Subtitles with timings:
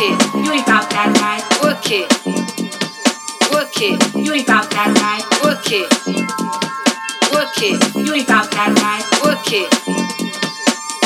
[0.00, 0.28] it.
[1.62, 2.08] Work it.
[3.52, 4.14] Work it.
[4.14, 5.24] You ain't about that life.
[5.42, 5.88] Work it.
[7.32, 7.94] Work it.
[7.94, 9.06] You ain't about that life.
[9.24, 9.68] Work it.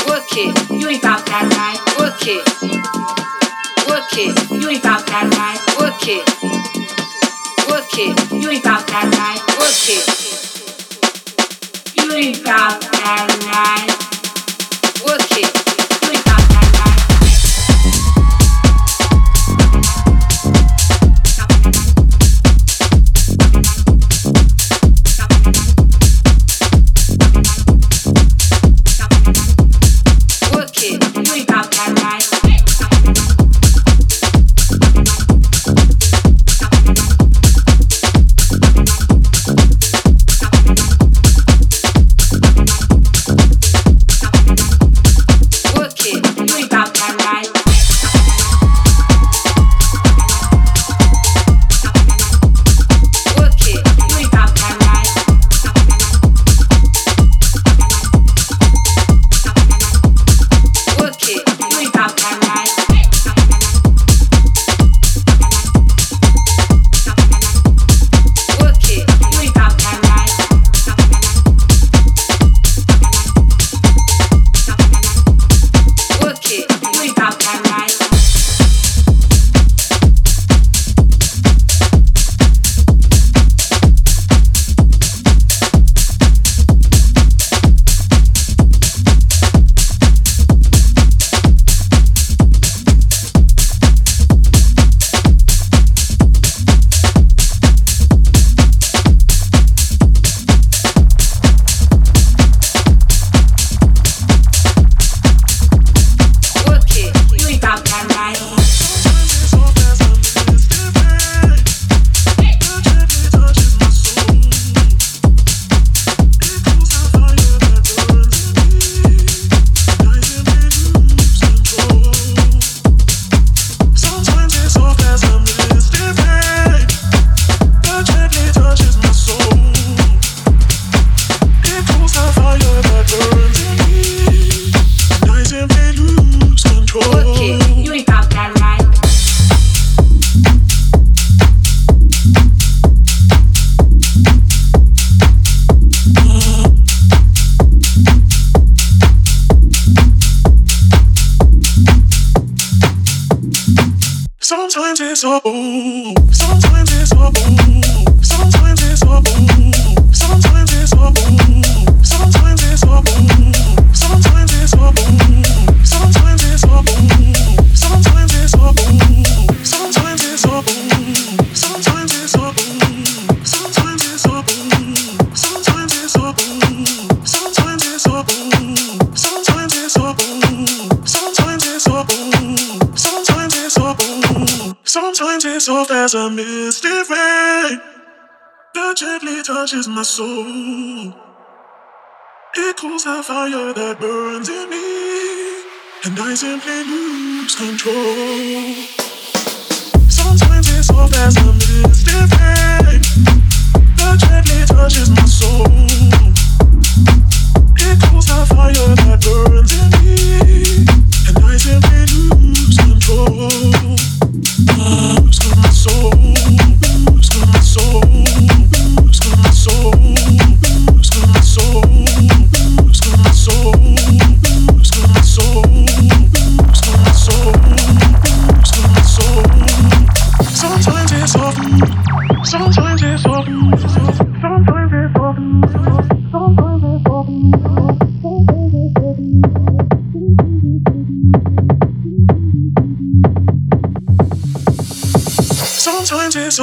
[0.08, 0.70] Work it.
[0.70, 1.80] You ain't about that life.
[1.98, 2.44] Work it.
[3.88, 4.34] Work it.
[4.50, 5.62] You ain't about that life.
[5.78, 6.26] Work it.
[7.68, 8.14] Work it.
[8.42, 9.42] You ain't about that life.
[9.58, 10.04] Work it.
[11.96, 13.96] You ain't about that life.
[15.06, 15.61] Work it.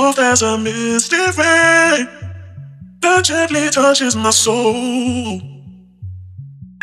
[0.10, 2.08] Soft as a misty rain
[3.02, 5.40] that gently touches my soul.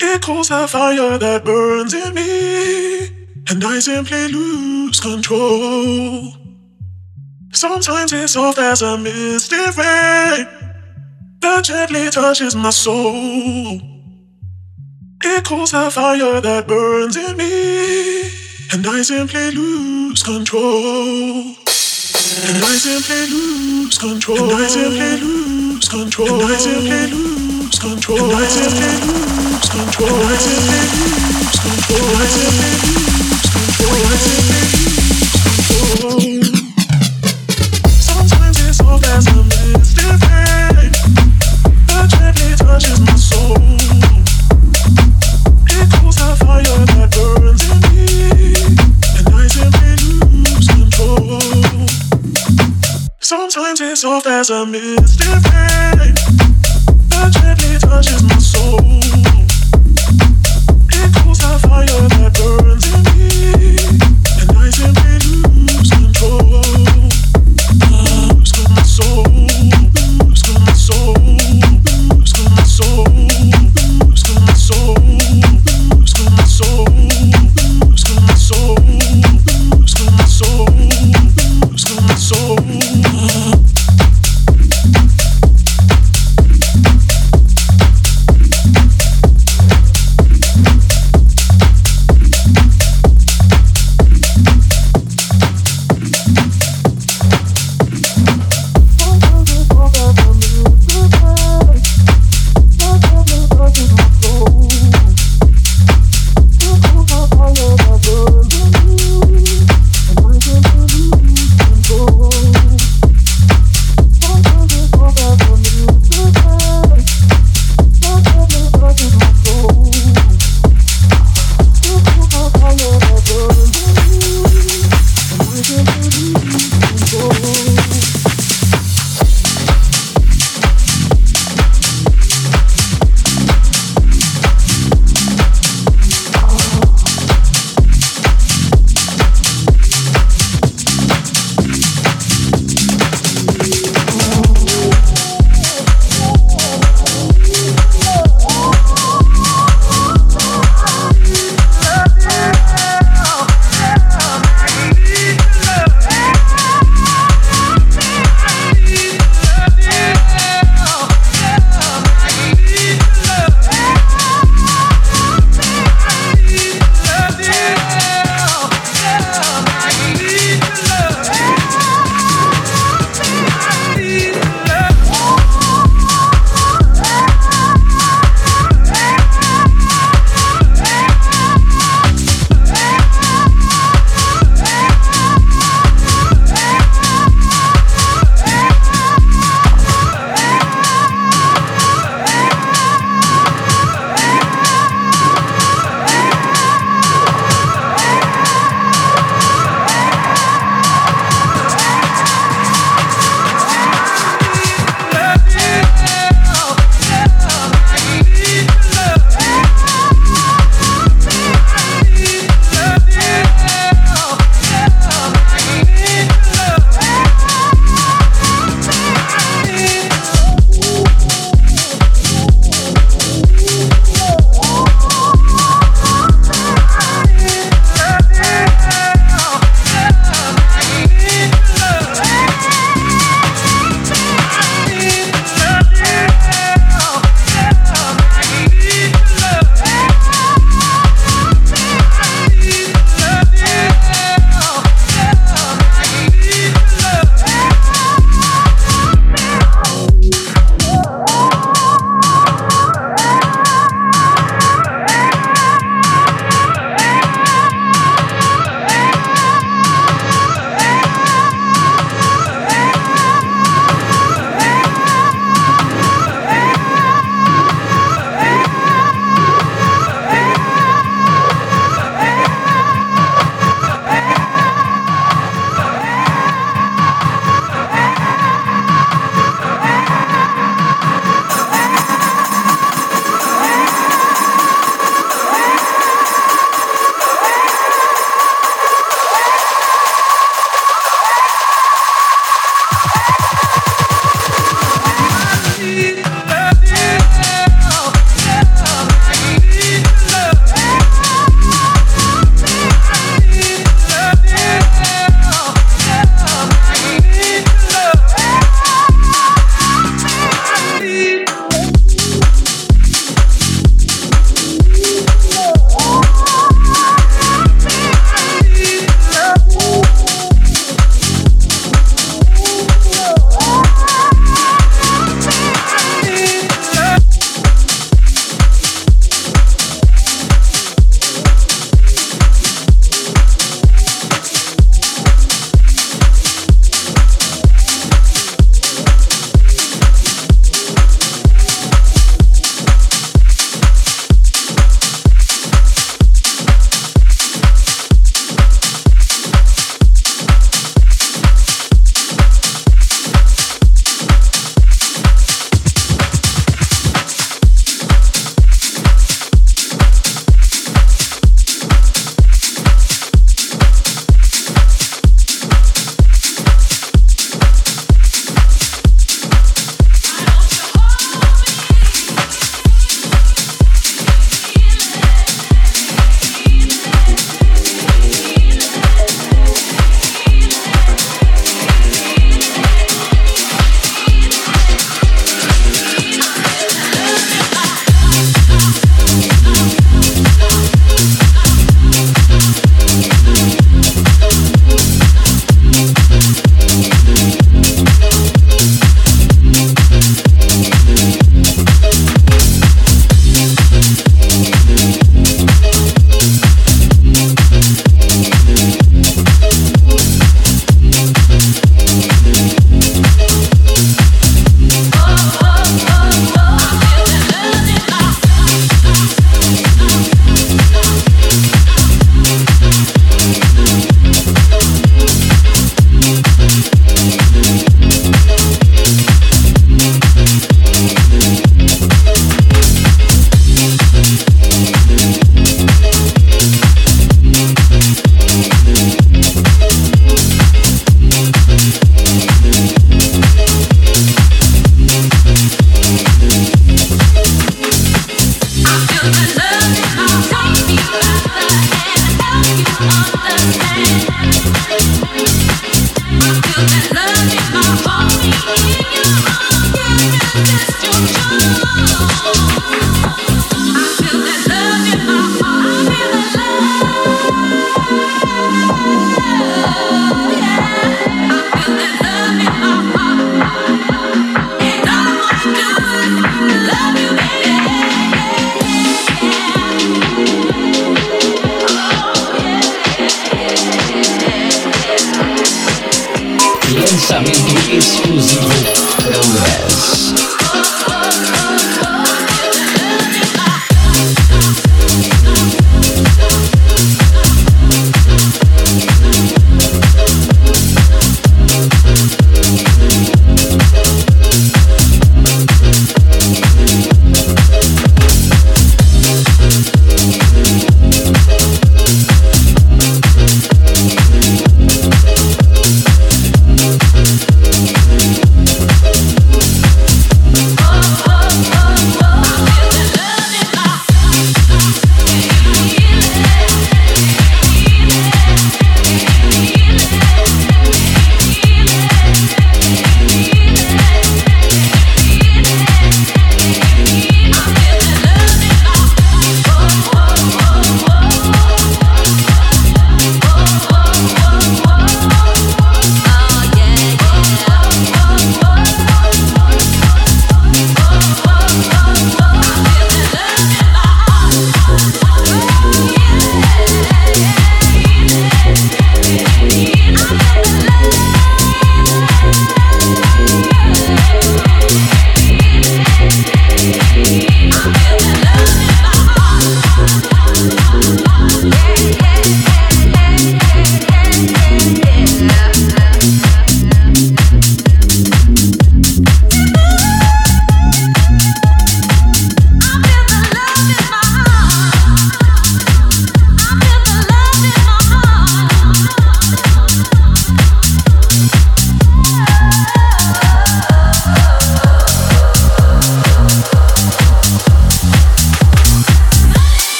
[0.00, 3.08] It cools the fire that burns in me,
[3.48, 6.32] and I simply lose control.
[7.52, 10.46] Sometimes it's soft as a misty rain
[11.40, 13.80] that gently touches my soul.
[15.24, 18.22] It cools the fire that burns in me,
[18.72, 21.65] and I simply lose control.
[22.38, 24.36] And I simply lose control.
[24.36, 26.28] And I simply lose control.
[26.28, 28.20] And I simply lose control.
[28.20, 30.12] And I simply lose control.
[30.12, 32.04] And I simply lose control.
[32.04, 33.96] And I simply lose control.
[33.96, 35.16] And I simply lose
[35.80, 36.20] control.
[38.04, 39.80] Sometimes it's soft as a rain
[41.88, 43.15] that gently touches my
[53.26, 56.14] Sometimes it's soft as a misty rain
[57.10, 58.75] that gently touches my soul.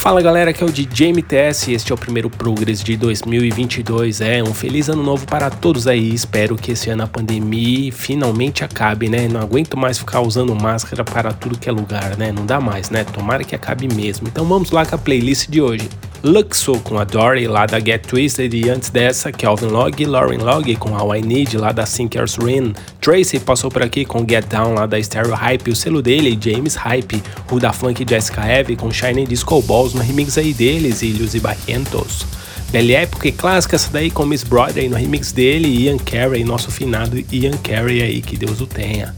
[0.00, 4.22] Fala galera, aqui é o DJ MTS e este é o primeiro Progress de 2022.
[4.22, 6.14] É um feliz ano novo para todos aí.
[6.14, 9.28] Espero que esse ano a pandemia finalmente acabe, né?
[9.28, 12.32] Não aguento mais ficar usando máscara para tudo que é lugar, né?
[12.32, 13.04] Não dá mais, né?
[13.04, 14.26] Tomara que acabe mesmo.
[14.26, 15.86] Então vamos lá com a playlist de hoje.
[16.22, 20.36] Luxo com a Dory lá da Get Twisted e antes dessa Kelvin Log e Lauren
[20.36, 22.74] Log com All I Need lá da Sinkers Rin.
[23.00, 26.74] Tracy passou por aqui com Get Down lá da Stereo Hype, o selo dele James
[26.74, 31.34] Hype, o da Funk Jessica Heavy com Shining Disco Balls no remix aí deles, Ilhos
[31.34, 32.26] e Barrientos.
[32.70, 36.70] Bela época e clássica essa daí com Miss Brother no remix dele Ian Carey, nosso
[36.70, 39.14] finado Ian Carey aí, que Deus o tenha.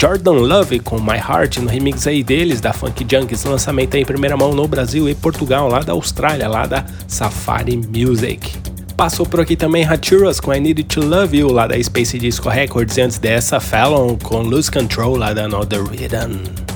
[0.00, 4.06] Jordan Love com My Heart no remix aí deles da Funk Junkies, lançamento aí em
[4.06, 8.52] primeira mão no Brasil e Portugal, lá da Austrália, lá da Safari Music.
[8.96, 12.48] Passou por aqui também Haturas com I Need to Love You, lá da Space Disco
[12.48, 16.75] Records, e antes dessa Fallon com Lose Control, lá da Another Rhythm.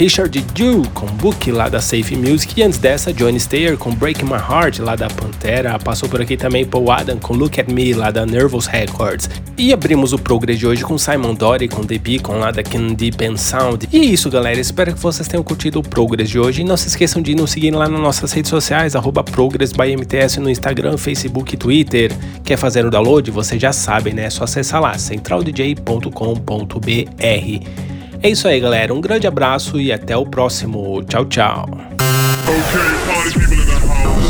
[0.00, 4.24] Richard Dew com Book lá da Safe Music e antes dessa Johnny Stayer com Break
[4.24, 5.78] My Heart lá da Pantera.
[5.78, 9.28] Passou por aqui também Paul Adam com Look at Me lá da Nervous Records.
[9.58, 12.94] E abrimos o Progress de hoje com Simon Dory com The Beacon lá da Can
[12.94, 13.86] Deep and Sound.
[13.92, 16.78] E é isso galera, espero que vocês tenham curtido o Progress de hoje e não
[16.78, 20.48] se esqueçam de nos seguir lá nas nossas redes sociais, arroba Progress by MTS no
[20.48, 22.10] Instagram, Facebook e Twitter.
[22.42, 23.30] Quer fazer o download?
[23.32, 24.24] Você já sabe, né?
[24.24, 27.89] É só acessar lá, centraldj.com.br.
[28.22, 28.92] É isso aí, galera.
[28.92, 31.02] Um grande abraço e até o próximo.
[31.04, 31.66] Tchau, tchau.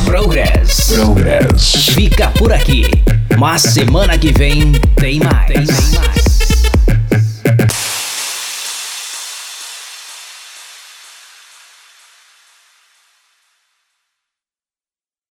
[0.04, 0.92] Progress.
[0.94, 1.86] Progress.
[1.92, 2.84] Fica por aqui.
[3.36, 5.46] Mas semana que vem tem mais.
[5.46, 6.19] Tem mais.